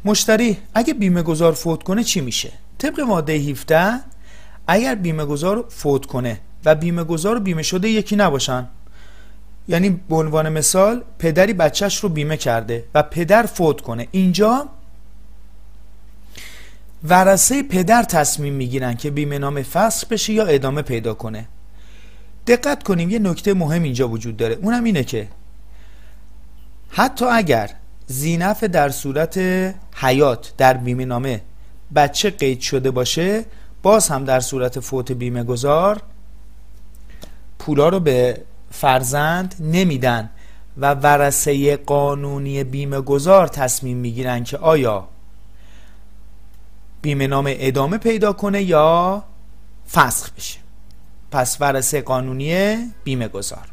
مشتری 0.06 0.58
اگه 0.74 0.94
بیمه 0.94 1.22
گذار 1.22 1.54
فوت 1.54 1.84
کنه 1.84 2.04
چی 2.04 2.22
میشه؟ 2.22 2.52
طبق 2.78 3.00
ماده 3.00 3.34
17 3.34 4.17
اگر 4.68 4.96
بیمه 4.96 5.26
گذار 5.26 5.66
فوت 5.70 6.06
کنه 6.06 6.40
و 6.66 6.76
بیمه 6.76 7.04
گذار 7.04 7.40
بیمه 7.40 7.64
شده 7.64 7.90
یکی 7.90 8.16
نباشن. 8.16 8.68
یعنی 9.68 9.90
به 10.10 10.16
عنوان 10.16 10.50
مثال 10.50 11.04
پدری 11.20 11.54
بچهش 11.54 11.98
رو 11.98 12.10
بیمه 12.10 12.38
کرده 12.38 12.84
و 12.96 13.04
پدر 13.04 13.46
فوت 13.46 13.82
کنه. 13.82 14.08
اینجا 14.12 14.70
ورسه 17.04 17.64
پدر 17.64 18.04
تصمیم 18.04 18.54
می‌گیرن 18.54 18.96
که 18.96 19.12
بیمه 19.12 19.38
نام 19.38 19.64
فصل 19.64 20.08
بشه 20.10 20.34
یا 20.34 20.46
ادامه 20.46 20.82
پیدا 20.82 21.14
کنه. 21.14 21.48
دقت 22.48 22.84
کنیم 22.84 23.10
یه 23.10 23.20
نکته 23.20 23.54
مهم 23.54 23.84
اینجا 23.84 24.10
وجود 24.10 24.38
داره. 24.38 24.56
اونم 24.62 24.84
اینه 24.84 25.04
که 25.04 25.28
حتی 26.90 27.26
اگر 27.26 27.70
زینف 28.08 28.64
در 28.64 28.90
صورت 28.90 29.38
حیات 29.96 30.54
در 30.58 30.74
بیمه 30.74 31.06
نامه 31.06 31.42
بچه 31.96 32.30
قید 32.30 32.60
شده 32.62 32.92
باشه 32.92 33.46
باز 33.82 34.08
هم 34.10 34.26
در 34.26 34.40
صورت 34.40 34.80
فوت 34.80 35.12
بیمه 35.12 35.44
گذار 35.44 36.02
پولا 37.60 37.90
رو 37.90 38.00
به 38.00 38.42
فرزند 38.72 39.56
نمیدن 39.60 40.30
و 40.78 40.94
ورسه 40.94 41.78
قانونی 41.78 42.64
بیمه 42.64 43.02
گذار 43.02 43.48
تصمیم 43.48 43.98
می‌گیرن 43.98 44.44
که 44.44 44.58
آیا 44.58 45.08
بیمه 47.02 47.28
نام 47.28 47.46
ادامه 47.48 47.98
پیدا 47.98 48.34
کنه 48.34 48.64
یا 48.64 49.24
فسخ 49.92 50.32
بشه. 50.32 50.60
پس 51.32 51.58
ورسه 51.60 52.02
قانونی 52.02 52.78
بیمه 53.04 53.28
گذار 53.28 53.72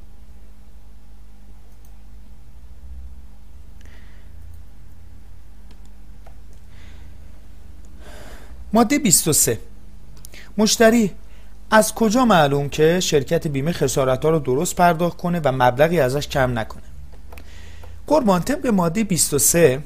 ماده 8.73 8.99
23 8.99 9.59
مشتری. 10.59 11.11
از 11.71 11.95
کجا 11.95 12.25
معلوم 12.25 12.69
که 12.69 13.01
شرکت 13.01 13.47
بیمه 13.47 13.73
خسارت 13.73 14.25
ها 14.25 14.31
رو 14.31 14.39
درست 14.39 14.77
پرداخت 14.77 15.17
کنه 15.17 15.41
و 15.45 15.53
مبلغی 15.53 16.01
ازش 16.01 16.29
کم 16.29 16.59
نکنه؟ 16.59 16.83
قربان 18.07 18.43
طبق 18.43 18.67
ماده 18.67 19.05
23 19.05 19.83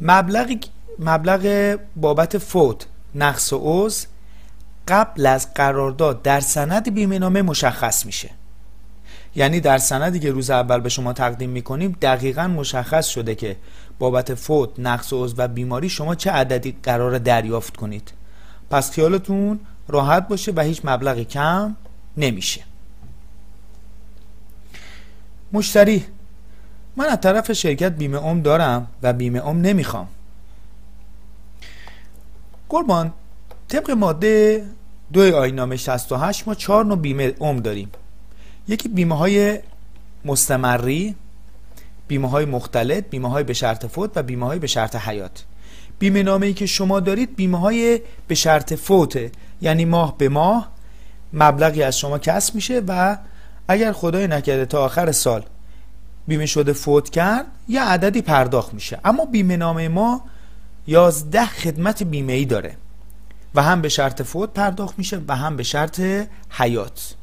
مبلغ 0.00 0.56
مبلغ 0.98 1.76
بابت 1.96 2.38
فوت 2.38 2.86
نقص 3.14 3.52
و 3.52 3.58
عوض 3.58 4.06
قبل 4.88 5.26
از 5.26 5.54
قرارداد 5.54 6.22
در 6.22 6.40
سند 6.40 6.94
بیمه 6.94 7.18
نامه 7.18 7.42
مشخص 7.42 8.06
میشه. 8.06 8.30
یعنی 9.34 9.60
در 9.60 9.78
سندی 9.78 10.20
که 10.20 10.30
روز 10.30 10.50
اول 10.50 10.80
به 10.80 10.88
شما 10.88 11.12
تقدیم 11.12 11.50
می‌کنیم 11.50 11.96
دقیقا 12.02 12.48
مشخص 12.48 13.06
شده 13.06 13.34
که 13.34 13.56
بابت 13.98 14.34
فوت 14.34 14.70
نقص 14.78 15.12
عضو 15.12 15.34
و 15.38 15.48
بیماری 15.48 15.88
شما 15.88 16.14
چه 16.14 16.30
عددی 16.30 16.76
قرار 16.82 17.18
دریافت 17.18 17.76
کنید. 17.76 18.12
پس 18.70 18.90
خیالتون 18.90 19.60
راحت 19.88 20.28
باشه 20.28 20.52
و 20.56 20.60
هیچ 20.60 20.80
مبلغی 20.84 21.24
کم 21.24 21.76
نمیشه. 22.16 22.60
مشتری 25.52 26.04
من 26.96 27.04
از 27.04 27.20
طرف 27.20 27.52
شرکت 27.52 27.92
بیمه 27.92 28.24
ام 28.24 28.42
دارم 28.42 28.86
و 29.02 29.12
بیمه 29.12 29.46
ام 29.46 29.60
نمی‌خوام. 29.60 30.08
قربان 32.68 33.12
طبق 33.68 33.90
ماده 33.90 34.66
دو 35.12 35.36
آینامه 35.36 35.76
68 35.76 36.48
ما 36.48 36.54
چهار 36.54 36.84
نوع 36.84 36.98
بیمه 36.98 37.34
ام 37.40 37.56
داریم. 37.56 37.90
یکی 38.68 38.88
بیمه 38.88 39.16
های 39.16 39.58
مستمری 40.24 41.14
بیمه 42.08 42.28
های 42.28 42.44
مختلط 42.44 43.04
بیمه 43.10 43.30
های 43.30 43.44
به 43.44 43.52
شرط 43.52 43.86
فوت 43.86 44.10
و 44.16 44.22
بیمه 44.22 44.46
های 44.46 44.58
به 44.58 44.66
شرط 44.66 44.96
حیات. 44.96 45.44
بیمه 46.00 46.22
نامه 46.22 46.46
ای 46.46 46.54
که 46.54 46.66
شما 46.66 47.00
دارید 47.00 47.36
بیمه 47.36 47.58
های 47.58 48.00
به 48.28 48.34
شرط 48.34 48.74
فوته 48.74 49.32
یعنی 49.60 49.84
ماه 49.84 50.18
به 50.18 50.28
ماه 50.28 50.70
مبلغی 51.32 51.82
از 51.82 51.98
شما 51.98 52.18
کسب 52.18 52.54
میشه 52.54 52.82
و 52.88 53.18
اگر 53.68 53.92
خدای 53.92 54.26
نکرده 54.26 54.66
تا 54.66 54.84
آخر 54.84 55.12
سال 55.12 55.44
بیمه 56.26 56.46
شده 56.46 56.72
فوت 56.72 57.10
کرد 57.10 57.46
یه 57.68 57.82
عددی 57.82 58.22
پرداخت 58.22 58.74
میشه. 58.74 59.00
اما 59.04 59.24
بیمه 59.24 59.56
نامه 59.56 59.88
ما 59.88 60.24
یازده 60.86 61.46
خدمت 61.46 62.02
بیمه 62.02 62.32
ای 62.32 62.44
داره 62.44 62.76
و 63.54 63.62
هم 63.62 63.82
به 63.82 63.88
شرط 63.88 64.22
فوت 64.22 64.52
پرداخت 64.52 64.98
میشه 64.98 65.20
و 65.28 65.36
هم 65.36 65.56
به 65.56 65.62
شرط 65.62 66.00
حیات. 66.50 67.14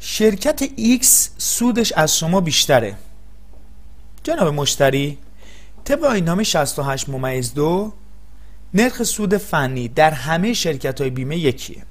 شرکت 0.00 0.64
X 0.66 1.06
سودش 1.38 1.92
از 1.92 2.18
شما 2.18 2.40
بیشتره. 2.40 2.96
جناب 4.22 4.54
مشتری 4.54 5.18
طبق 5.84 6.04
آینامه 6.04 6.42
68 6.42 7.08
ممیز 7.08 7.54
دو 7.54 7.92
نرخ 8.74 9.02
سود 9.02 9.36
فنی 9.36 9.88
در 9.88 10.10
همه 10.10 10.52
شرکت 10.52 11.00
های 11.00 11.10
بیمه 11.10 11.38
یکیه. 11.38 11.82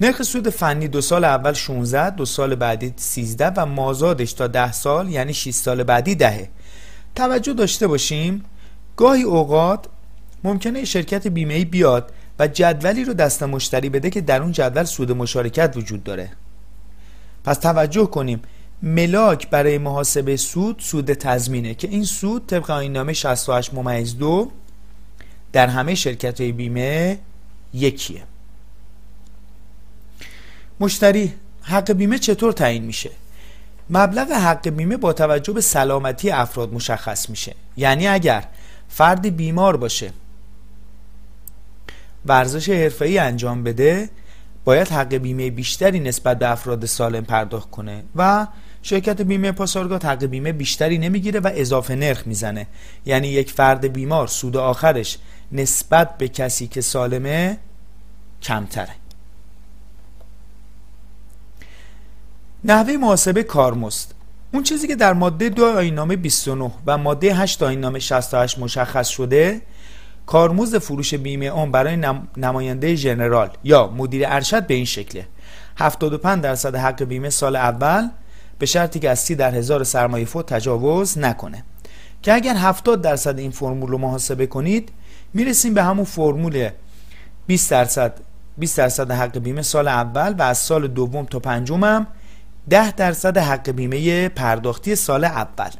نرخ 0.00 0.22
سود 0.22 0.48
فنی 0.48 0.88
دو 0.88 1.00
سال 1.00 1.24
اول 1.24 1.52
16 1.52 2.10
دو 2.10 2.24
سال 2.24 2.54
بعدی 2.54 2.94
13 2.96 3.46
و 3.48 3.66
مازادش 3.66 4.32
تا 4.32 4.46
10 4.46 4.72
سال 4.72 5.08
یعنی 5.08 5.34
6 5.34 5.50
سال 5.50 5.82
بعدی 5.82 6.14
دهه. 6.14 6.50
توجه 7.14 7.52
داشته 7.52 7.86
باشیم 7.86 8.44
گاهی 8.96 9.22
اوقات 9.22 9.86
ممکنه 10.44 10.84
شرکت 10.84 11.26
بیمه 11.26 11.64
بیاد 11.64 12.12
و 12.38 12.46
جدولی 12.46 13.04
رو 13.04 13.12
دست 13.14 13.42
مشتری 13.42 13.88
بده 13.88 14.10
که 14.10 14.20
در 14.20 14.42
اون 14.42 14.52
جدول 14.52 14.84
سود 14.84 15.12
مشارکت 15.12 15.76
وجود 15.76 16.04
داره. 16.04 16.30
پس 17.44 17.58
توجه 17.58 18.06
کنیم. 18.06 18.42
ملاک 18.82 19.50
برای 19.50 19.78
محاسبه 19.78 20.36
سود 20.36 20.78
سود 20.78 21.12
تضمینه 21.12 21.74
که 21.74 21.88
این 21.88 22.04
سود 22.04 22.46
طبق 22.46 22.70
نامه 22.70 23.12
68 23.12 23.74
ممیز 23.74 24.18
دو 24.18 24.50
در 25.52 25.66
همه 25.66 25.94
شرکت 25.94 26.40
های 26.40 26.52
بیمه 26.52 27.18
یکیه. 27.74 28.22
مشتری 30.80 31.34
حق 31.62 31.92
بیمه 31.92 32.18
چطور 32.18 32.52
تعیین 32.52 32.84
میشه؟ 32.84 33.10
مبلغ 33.90 34.30
حق 34.30 34.68
بیمه 34.68 34.96
با 34.96 35.12
توجه 35.12 35.52
به 35.52 35.60
سلامتی 35.60 36.30
افراد 36.30 36.72
مشخص 36.72 37.30
میشه. 37.30 37.54
یعنی 37.76 38.06
اگر 38.06 38.44
فردی 38.88 39.30
بیمار 39.30 39.76
باشه 39.76 40.12
ورزش 42.26 42.68
حرفه‌ای 42.68 43.18
انجام 43.18 43.64
بده 43.64 44.10
باید 44.64 44.88
حق 44.88 45.14
بیمه 45.14 45.50
بیشتری 45.50 46.00
نسبت 46.00 46.38
به 46.38 46.50
افراد 46.50 46.86
سالم 46.86 47.24
پرداخت 47.24 47.70
کنه 47.70 48.04
و 48.16 48.46
شرکت 48.82 49.22
بیمه 49.22 49.52
پاسارگاه 49.52 50.00
حق 50.00 50.24
بیمه 50.24 50.52
بیشتری 50.52 50.98
نمی‌گیره 50.98 51.40
و 51.40 51.50
اضافه 51.54 51.94
نرخ 51.94 52.26
می‌زنه. 52.26 52.66
یعنی 53.06 53.28
یک 53.28 53.52
فرد 53.52 53.92
بیمار 53.92 54.26
سود 54.26 54.56
آخرش 54.56 55.18
نسبت 55.52 56.18
به 56.18 56.28
کسی 56.28 56.66
که 56.66 56.80
سالمه 56.80 57.58
کمتره. 58.42 58.94
نحوه 62.64 62.96
محاسبه 62.96 63.42
کارمزد. 63.42 64.08
اون 64.52 64.62
چیزی 64.62 64.88
که 64.88 64.96
در 64.96 65.12
ماده 65.12 65.48
دو 65.48 65.64
آینامه 65.64 66.16
29 66.16 66.70
و 66.86 66.98
ماده 66.98 67.34
8 67.34 67.62
آینامه 67.62 67.98
68 67.98 68.58
مشخص 68.58 69.08
شده 69.08 69.60
کارمزد 70.26 70.78
فروش 70.78 71.14
بیمه 71.14 71.46
اون 71.46 71.72
برای 71.72 71.96
نماینده 72.36 72.94
ژنرال 72.94 73.50
یا 73.64 73.86
مدیر 73.96 74.24
ارشد 74.26 74.66
به 74.66 74.74
این 74.74 74.84
شکله. 74.84 75.26
75 75.78 76.42
درصد 76.42 76.76
حق 76.76 77.02
بیمه 77.02 77.30
سال 77.30 77.56
اول 77.56 78.08
به 78.58 78.66
شرطی 78.66 78.98
که 78.98 79.10
از 79.10 79.18
30 79.18 79.34
در 79.34 79.54
هزار 79.54 79.84
سرمایه 79.84 80.24
فوت 80.24 80.46
تجاوز 80.46 81.18
نکنه. 81.18 81.64
که 82.22 82.34
اگر 82.34 82.54
70 82.56 83.02
درصد 83.02 83.38
این 83.38 83.50
فرمول 83.50 83.90
رو 83.90 83.98
محاسبه 83.98 84.46
کنید 84.46 84.92
می‌رسیم 85.34 85.74
به 85.74 85.82
همون 85.82 86.04
فرمول 86.04 86.70
20 87.46 87.70
درصد 87.70 88.20
20 88.58 88.78
درصد 88.78 89.10
حق 89.10 89.38
بیمه 89.38 89.62
سال 89.62 89.88
اول 89.88 90.34
و 90.38 90.42
از 90.42 90.58
سال 90.58 90.88
دوم 90.88 91.24
تا 91.24 91.38
پنجم 91.38 91.84
هم 91.84 92.06
10 92.70 92.92
درصد 92.92 93.38
حق 93.38 93.70
بیمه 93.70 94.28
پرداختی 94.28 94.96
سال 94.96 95.24
اول. 95.24 95.70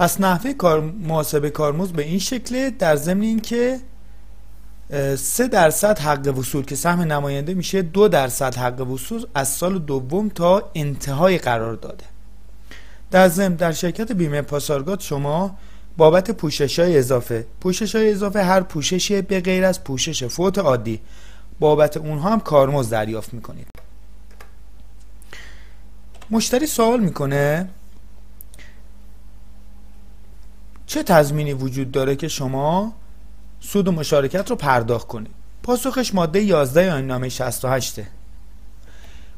پس 0.00 0.20
نحوه 0.20 0.52
کار 0.52 0.80
محاسبه 0.80 1.50
کارمزد 1.50 1.92
به 1.92 2.02
این 2.02 2.18
شکله 2.18 2.70
در 2.70 2.96
ضمن 2.96 3.22
اینکه 3.22 3.80
سه 5.16 5.48
درصد 5.48 5.98
حق 5.98 6.38
وصول 6.38 6.64
که 6.64 6.76
سهم 6.76 7.00
نماینده 7.00 7.54
میشه 7.54 7.82
دو 7.82 8.08
درصد 8.08 8.54
حق 8.54 8.80
وصول 8.80 9.26
از 9.34 9.48
سال 9.48 9.78
دوم 9.78 10.28
تا 10.28 10.70
انتهای 10.74 11.38
قرار 11.38 11.74
داده. 11.74 12.04
در 13.10 13.28
ضمن 13.28 13.54
در 13.54 13.72
شرکت 13.72 14.12
بیمه 14.12 14.42
پاسارگاد 14.42 15.00
شما 15.00 15.56
بابت 15.96 16.30
پوشش 16.30 16.78
های 16.78 16.98
اضافه 16.98 17.46
پوشش 17.60 17.94
های 17.94 18.10
اضافه 18.10 18.42
هر 18.42 18.60
پوششی 18.60 19.22
به 19.22 19.40
غیر 19.40 19.64
از 19.64 19.84
پوشش 19.84 20.24
فوت 20.24 20.58
عادی 20.58 21.00
بابت 21.58 21.96
اونها 21.96 22.30
هم 22.30 22.40
کارمزد 22.40 22.92
دریافت 22.92 23.34
می‌کنید. 23.34 23.66
مشتری 26.30 26.66
سوال 26.66 27.00
می‌کنه 27.00 27.68
چه 30.90 31.02
تضمینی 31.02 31.52
وجود 31.52 31.90
داره 31.90 32.16
که 32.16 32.28
شما 32.28 32.92
سود 33.60 33.88
و 33.88 33.92
مشارکت 33.92 34.50
رو 34.50 34.56
پرداخت 34.56 35.06
کنید؟ 35.06 35.30
پاسخش 35.62 36.14
ماده 36.14 36.42
11 36.42 36.92
آیین 36.92 37.06
نامه 37.06 37.28
68 37.28 38.00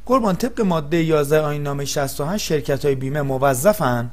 قربان 0.06 0.36
طبق 0.36 0.60
ماده 0.60 1.04
11 1.04 1.40
آیین 1.40 1.62
نامه 1.62 1.84
68 1.84 2.46
شرکت 2.46 2.84
های 2.84 2.94
بیمه 2.94 3.22
موظفن 3.22 4.10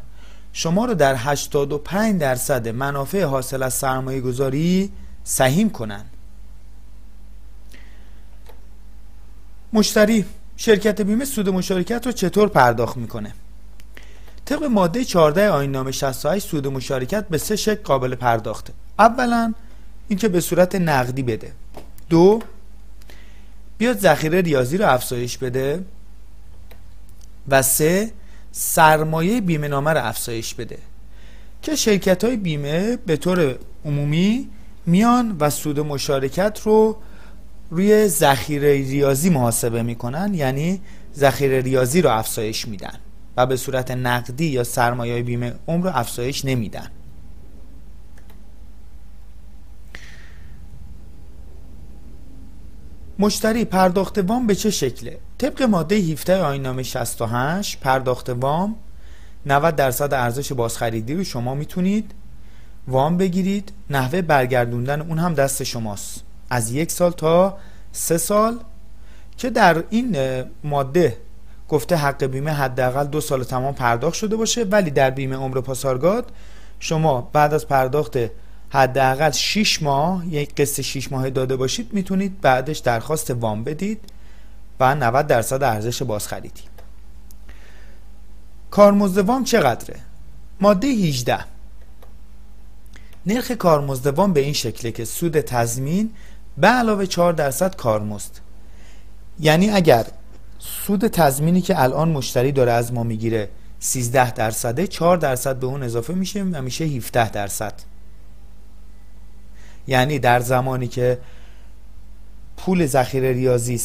شما 0.54 0.86
رو 0.86 0.94
در 0.94 1.16
85 1.18 2.22
درصد 2.22 2.68
منافع 2.68 3.24
حاصل 3.24 3.64
از 3.64 3.74
سرمایه 3.74 4.22
گذاری 4.22 4.92
سهیم 5.24 5.70
کنن. 5.70 6.06
مشتری 9.74 10.26
شرکت 10.58 11.02
بیمه 11.02 11.26
سود 11.26 11.50
مشارکت 11.50 12.06
رو 12.06 12.12
چطور 12.12 12.50
پرداخت 12.50 12.98
می‌کنه؟ 12.98 13.34
طبق 14.50 14.64
ماده 14.64 15.06
14 15.06 15.50
آیین 15.50 15.72
نامه 15.72 15.92
68 15.92 16.48
سود 16.48 16.68
مشارکت 16.68 17.28
به 17.28 17.38
سه 17.38 17.56
شکل 17.56 17.84
قابل 17.84 18.16
پرداخته. 18.16 18.74
اولا 19.00 19.54
اینکه 20.08 20.28
به 20.28 20.40
صورت 20.40 20.76
نقدی 20.76 21.24
بده. 21.24 21.52
دو 22.10 22.40
بیاد 23.78 24.00
ذخیره 24.00 24.42
ریاضی 24.42 24.78
رو 24.78 24.90
افزایش 24.94 25.38
بده. 25.38 25.84
و 27.48 27.62
سه 27.62 28.12
سرمایه 28.52 29.42
بیمه 29.42 29.68
نامه 29.68 29.92
رو 29.92 30.06
افزایش 30.06 30.54
بده. 30.54 30.78
که 31.62 31.76
شرکت 31.76 32.24
های 32.24 32.38
بیمه 32.38 32.98
به 33.06 33.18
طور 33.18 33.56
عمومی 33.86 34.50
میان 34.86 35.36
و 35.40 35.50
سود 35.50 35.80
مشارکت 35.80 36.60
رو 36.64 36.98
روی 37.70 38.08
ذخیره 38.08 38.74
ریاضی 38.74 39.30
محاسبه 39.30 39.84
می‌کنن 39.84 40.34
یعنی 40.34 40.82
ذخیره 41.16 41.62
ریاضی 41.62 42.02
رو 42.02 42.10
افزایش 42.10 42.68
میدن. 42.68 43.00
و 43.40 43.46
به 43.46 43.58
صورت 43.58 43.92
نقدی 43.92 44.46
یا 44.46 44.64
سرمایه 44.64 45.24
بیمه 45.24 45.54
عمر 45.68 45.86
رو 45.86 45.98
افزایش 45.98 46.46
نمیدن. 46.46 46.88
مشتری 53.20 53.66
پرداخت 53.66 54.18
وام 54.18 54.48
به 54.48 54.56
چه 54.56 54.70
شکله؟ 54.70 55.20
طبق 55.38 55.62
ماده 55.62 55.96
17 55.96 56.42
آینامه 56.42 56.84
68 56.84 57.80
پرداخت 57.80 58.30
وام 58.30 58.76
90 59.46 59.76
درصد 59.76 60.14
ارزش 60.14 60.54
بازخریدی 60.54 61.14
رو 61.14 61.24
شما 61.24 61.56
می‌تونید 61.56 62.12
وام 62.88 63.18
بگیرید. 63.18 63.72
نحوه 63.90 64.22
برگردوندن 64.22 65.02
اون 65.02 65.20
هم 65.20 65.34
دست 65.34 65.64
شماست. 65.64 66.24
از 66.50 66.72
یک 66.72 66.92
سال 66.92 67.12
تا 67.12 67.58
سه 67.92 68.18
سال 68.18 68.60
که 69.38 69.50
در 69.50 69.84
این 69.90 70.18
ماده 70.64 71.18
گفته 71.70 71.96
حق 71.96 72.24
بیمه 72.24 72.52
حداقل 72.52 73.08
دو 73.08 73.22
سال 73.22 73.44
تمام 73.44 73.74
پرداخت 73.74 74.16
شده 74.16 74.36
باشه 74.36 74.64
ولی 74.64 74.92
در 74.92 75.10
بیمه 75.10 75.36
عمر 75.36 75.62
پاسارگاد 75.62 76.32
شما 76.80 77.30
بعد 77.34 77.54
از 77.54 77.68
پرداخت 77.68 78.18
حداقل 78.70 79.32
6 79.32 79.84
ماه 79.84 80.28
یک 80.28 80.56
قسط 80.56 80.82
6 80.82 81.12
ماه 81.12 81.30
داده 81.30 81.56
باشید 81.56 81.94
می‌تونید 81.94 82.42
بعدش 82.42 82.78
درخواست 82.78 83.32
وام 83.32 83.64
بدید 83.64 84.00
و 84.80 84.96
90 84.96 85.28
درصد 85.28 85.64
ارزش 85.64 86.04
باز 86.04 86.28
خریدید. 86.28 86.70
کارمزد 88.72 89.18
وام 89.18 89.44
چقدره؟ 89.44 89.96
ماده 90.62 90.88
18 90.88 91.40
نرخ 93.26 93.52
کارمزد 93.52 94.08
وام 94.08 94.34
به 94.34 94.40
این 94.40 94.54
شکله 94.54 94.92
که 94.92 95.06
سود 95.06 95.42
تضمین 95.42 96.10
به 96.58 96.68
علاوه 96.68 97.06
4 97.06 97.34
درصد 97.34 97.76
کارمزد. 97.76 98.32
یعنی 99.40 99.70
اگر 99.70 100.06
سود 100.60 101.08
تضمینی 101.08 101.62
که 101.62 101.82
الان 101.82 102.10
مشتری 102.10 102.52
داره 102.52 102.72
از 102.72 102.94
ما 102.94 103.04
می‌گیره 103.04 103.50
13 103.80 104.32
درصده 104.32 104.88
4 104.88 105.18
درصد 105.18 105.56
به 105.60 105.68
اون 105.68 105.84
اضافه 105.84 106.14
میشه 106.14 106.44
و 106.44 106.62
میشه 106.62 106.86
17 106.86 107.30
درصد. 107.30 107.74
یعنی 109.88 110.20
در 110.20 110.40
زمانی 110.40 110.88
که 110.88 111.20
پول 112.58 112.86
ذخیره 112.86 113.32
ریاضی 113.32 113.82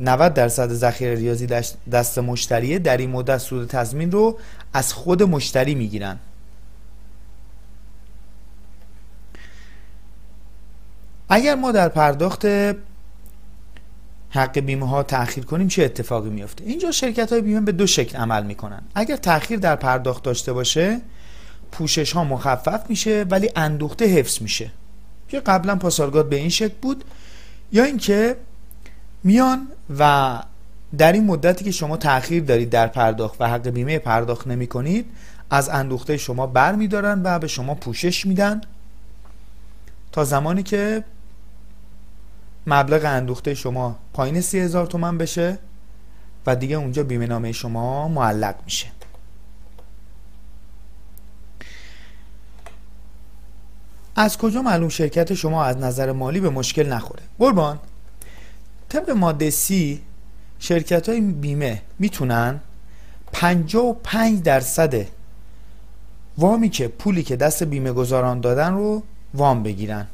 90 0.00 0.34
درصد 0.34 0.72
ذخیره 0.72 1.14
ریاضی 1.14 1.46
دست 1.92 2.18
مشتریه 2.18 2.78
در 2.78 2.96
این 2.96 3.10
مدت 3.10 3.38
سود 3.38 3.68
تضمین 3.68 4.12
رو 4.12 4.38
از 4.72 4.92
خود 4.92 5.22
مشتری 5.22 5.74
می‌گیرن. 5.74 6.18
اگر 11.28 11.54
ما 11.54 11.72
در 11.72 11.88
پرداخت 11.88 12.46
حق 14.30 14.58
بیمه 14.58 14.88
ها 14.88 15.02
تأخیر 15.02 15.44
کنیم 15.44 15.68
چه 15.68 15.84
اتفاقی 15.84 16.30
میفته 16.30 16.64
اینجا 16.64 16.90
شرکت 16.90 17.32
های 17.32 17.42
بیمه 17.42 17.60
به 17.60 17.72
دو 17.72 17.86
شکل 17.86 18.16
عمل 18.16 18.42
می‌کنن. 18.42 18.82
اگر 18.94 19.16
تأخیر 19.16 19.58
در 19.58 19.76
پرداخت 19.76 20.22
داشته 20.22 20.52
باشه 20.52 21.00
پوشش 21.72 22.12
ها 22.12 22.24
مخفف 22.24 22.84
میشه 22.88 23.24
ولی 23.30 23.50
اندوخته 23.56 24.06
حفظ 24.06 24.42
میشه. 24.42 24.70
که 25.28 25.40
قبلا 25.40 25.76
پاسارگاد 25.76 26.28
به 26.28 26.36
این 26.36 26.48
شکل 26.48 26.74
بود. 26.82 27.04
یا 27.72 27.84
اینکه 27.84 28.36
میان 29.24 29.68
و 29.98 30.42
در 30.98 31.12
این 31.12 31.24
مدتی 31.24 31.64
که 31.64 31.70
شما 31.70 31.96
تأخیر 31.96 32.42
دارید 32.42 32.70
در 32.70 32.86
پرداخت 32.86 33.40
و 33.40 33.48
حق 33.48 33.68
بیمه 33.68 33.98
پرداخت 33.98 34.46
نمی 34.46 34.66
کنید 34.66 35.06
از 35.50 35.68
اندوخته 35.68 36.16
شما 36.16 36.46
بر 36.46 36.74
می 36.74 36.88
دارن 36.88 37.20
و 37.24 37.38
به 37.38 37.46
شما 37.46 37.74
پوشش 37.74 38.26
میدن. 38.26 38.60
تا 40.12 40.24
زمانی 40.24 40.62
که 40.62 41.04
مبلغ 42.68 43.04
اندوخته 43.04 43.54
شما 43.54 43.98
پایین 44.12 44.40
سی 44.40 44.58
هزار 44.58 44.86
تومن 44.86 45.18
بشه 45.18 45.58
و 46.46 46.56
دیگه 46.56 46.76
اونجا 46.76 47.02
بیمه 47.02 47.26
نامه 47.26 47.52
شما 47.52 48.08
معلق 48.08 48.54
میشه. 48.64 48.86
از 54.16 54.38
کجا 54.38 54.62
معلوم 54.62 54.88
شرکت 54.88 55.34
شما 55.34 55.64
از 55.64 55.76
نظر 55.76 56.12
مالی 56.12 56.40
به 56.40 56.50
مشکل 56.50 56.92
نخوره؟ 56.92 57.22
قربان. 57.38 57.78
طبق 58.88 59.10
ماده 59.10 59.50
سی 59.50 60.02
شرکت 60.58 61.08
های 61.08 61.20
بیمه 61.20 61.82
می‌تونن 61.98 62.60
55 63.32 64.42
درصد 64.42 65.06
وامی 66.38 66.68
که 66.68 66.88
پولی 66.88 67.22
که 67.22 67.36
دست 67.36 67.62
بیمه 67.62 67.92
گذاران 67.92 68.40
دادن 68.40 68.74
رو 68.74 69.02
وام 69.34 69.62
بگیرن. 69.62 70.06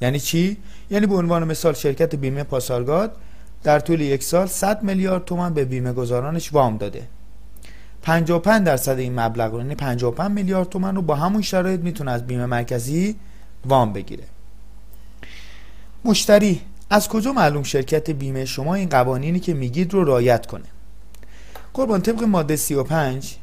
یعنی 0.00 0.20
چی؟ 0.20 0.56
یعنی 0.90 1.06
به 1.06 1.14
عنوان 1.14 1.44
مثال 1.44 1.74
شرکت 1.74 2.14
بیمه 2.14 2.42
پاسارگاد 2.42 3.16
در 3.62 3.80
طول 3.80 4.00
یک 4.00 4.22
سال 4.22 4.46
100 4.46 4.82
میلیارد 4.82 5.24
تومان 5.24 5.54
به 5.54 5.64
بیمه 5.64 5.92
گذارانش 5.92 6.52
وام 6.52 6.76
داده. 6.76 7.08
55 8.02 8.66
درصد 8.66 8.98
این 8.98 9.20
مبلغ 9.20 9.52
رو 9.52 9.58
یعنی 9.58 9.74
55 9.74 10.30
میلیارد 10.30 10.68
تومان 10.68 10.96
رو 10.96 11.02
با 11.02 11.14
همون 11.14 11.42
شرایط 11.42 11.80
می‌تونه 11.80 12.10
از 12.10 12.26
بیمه 12.26 12.46
مرکزی 12.46 13.16
وام 13.66 13.92
بگیره. 13.92 14.24
مشتری 16.04 16.60
از 16.90 17.08
کجا 17.08 17.32
معلوم 17.32 17.62
شرکت 17.62 18.10
بیمه 18.10 18.44
شما 18.44 18.74
این 18.74 18.88
قوانینی 18.88 19.40
که 19.40 19.54
میگید 19.54 19.92
رو 19.92 20.04
رعایت 20.04 20.46
کنه؟ 20.46 20.64
قربان 21.74 22.00
طبق 22.00 22.22
ماده 22.22 22.56
35 22.56 23.36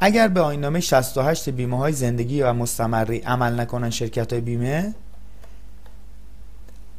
اگر 0.00 0.28
به 0.28 0.40
آینامه 0.40 0.80
68 0.80 1.48
بیمه 1.48 1.78
های 1.78 1.92
زندگی 1.92 2.42
و 2.42 2.52
مستمری 2.52 3.18
عمل 3.18 3.60
نکنن 3.60 3.90
شرکت 3.90 4.32
های 4.32 4.42
بیمه 4.42 4.94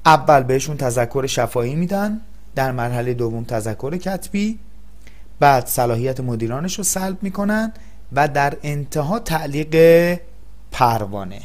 اول 0.05 0.43
بهشون 0.43 0.77
تذکر 0.77 1.27
شفایی 1.27 1.75
میدن 1.75 2.21
در 2.55 2.71
مرحله 2.71 3.13
دوم 3.13 3.43
تذکر 3.43 3.97
کتبی 3.97 4.59
بعد 5.39 5.65
صلاحیت 5.67 6.19
مدیرانش 6.19 6.77
رو 6.77 6.83
سلب 6.83 7.17
می‌کنن 7.21 7.73
و 8.13 8.27
در 8.27 8.57
انتها 8.63 9.19
تعلیق 9.19 9.75
پروانه. 10.71 11.41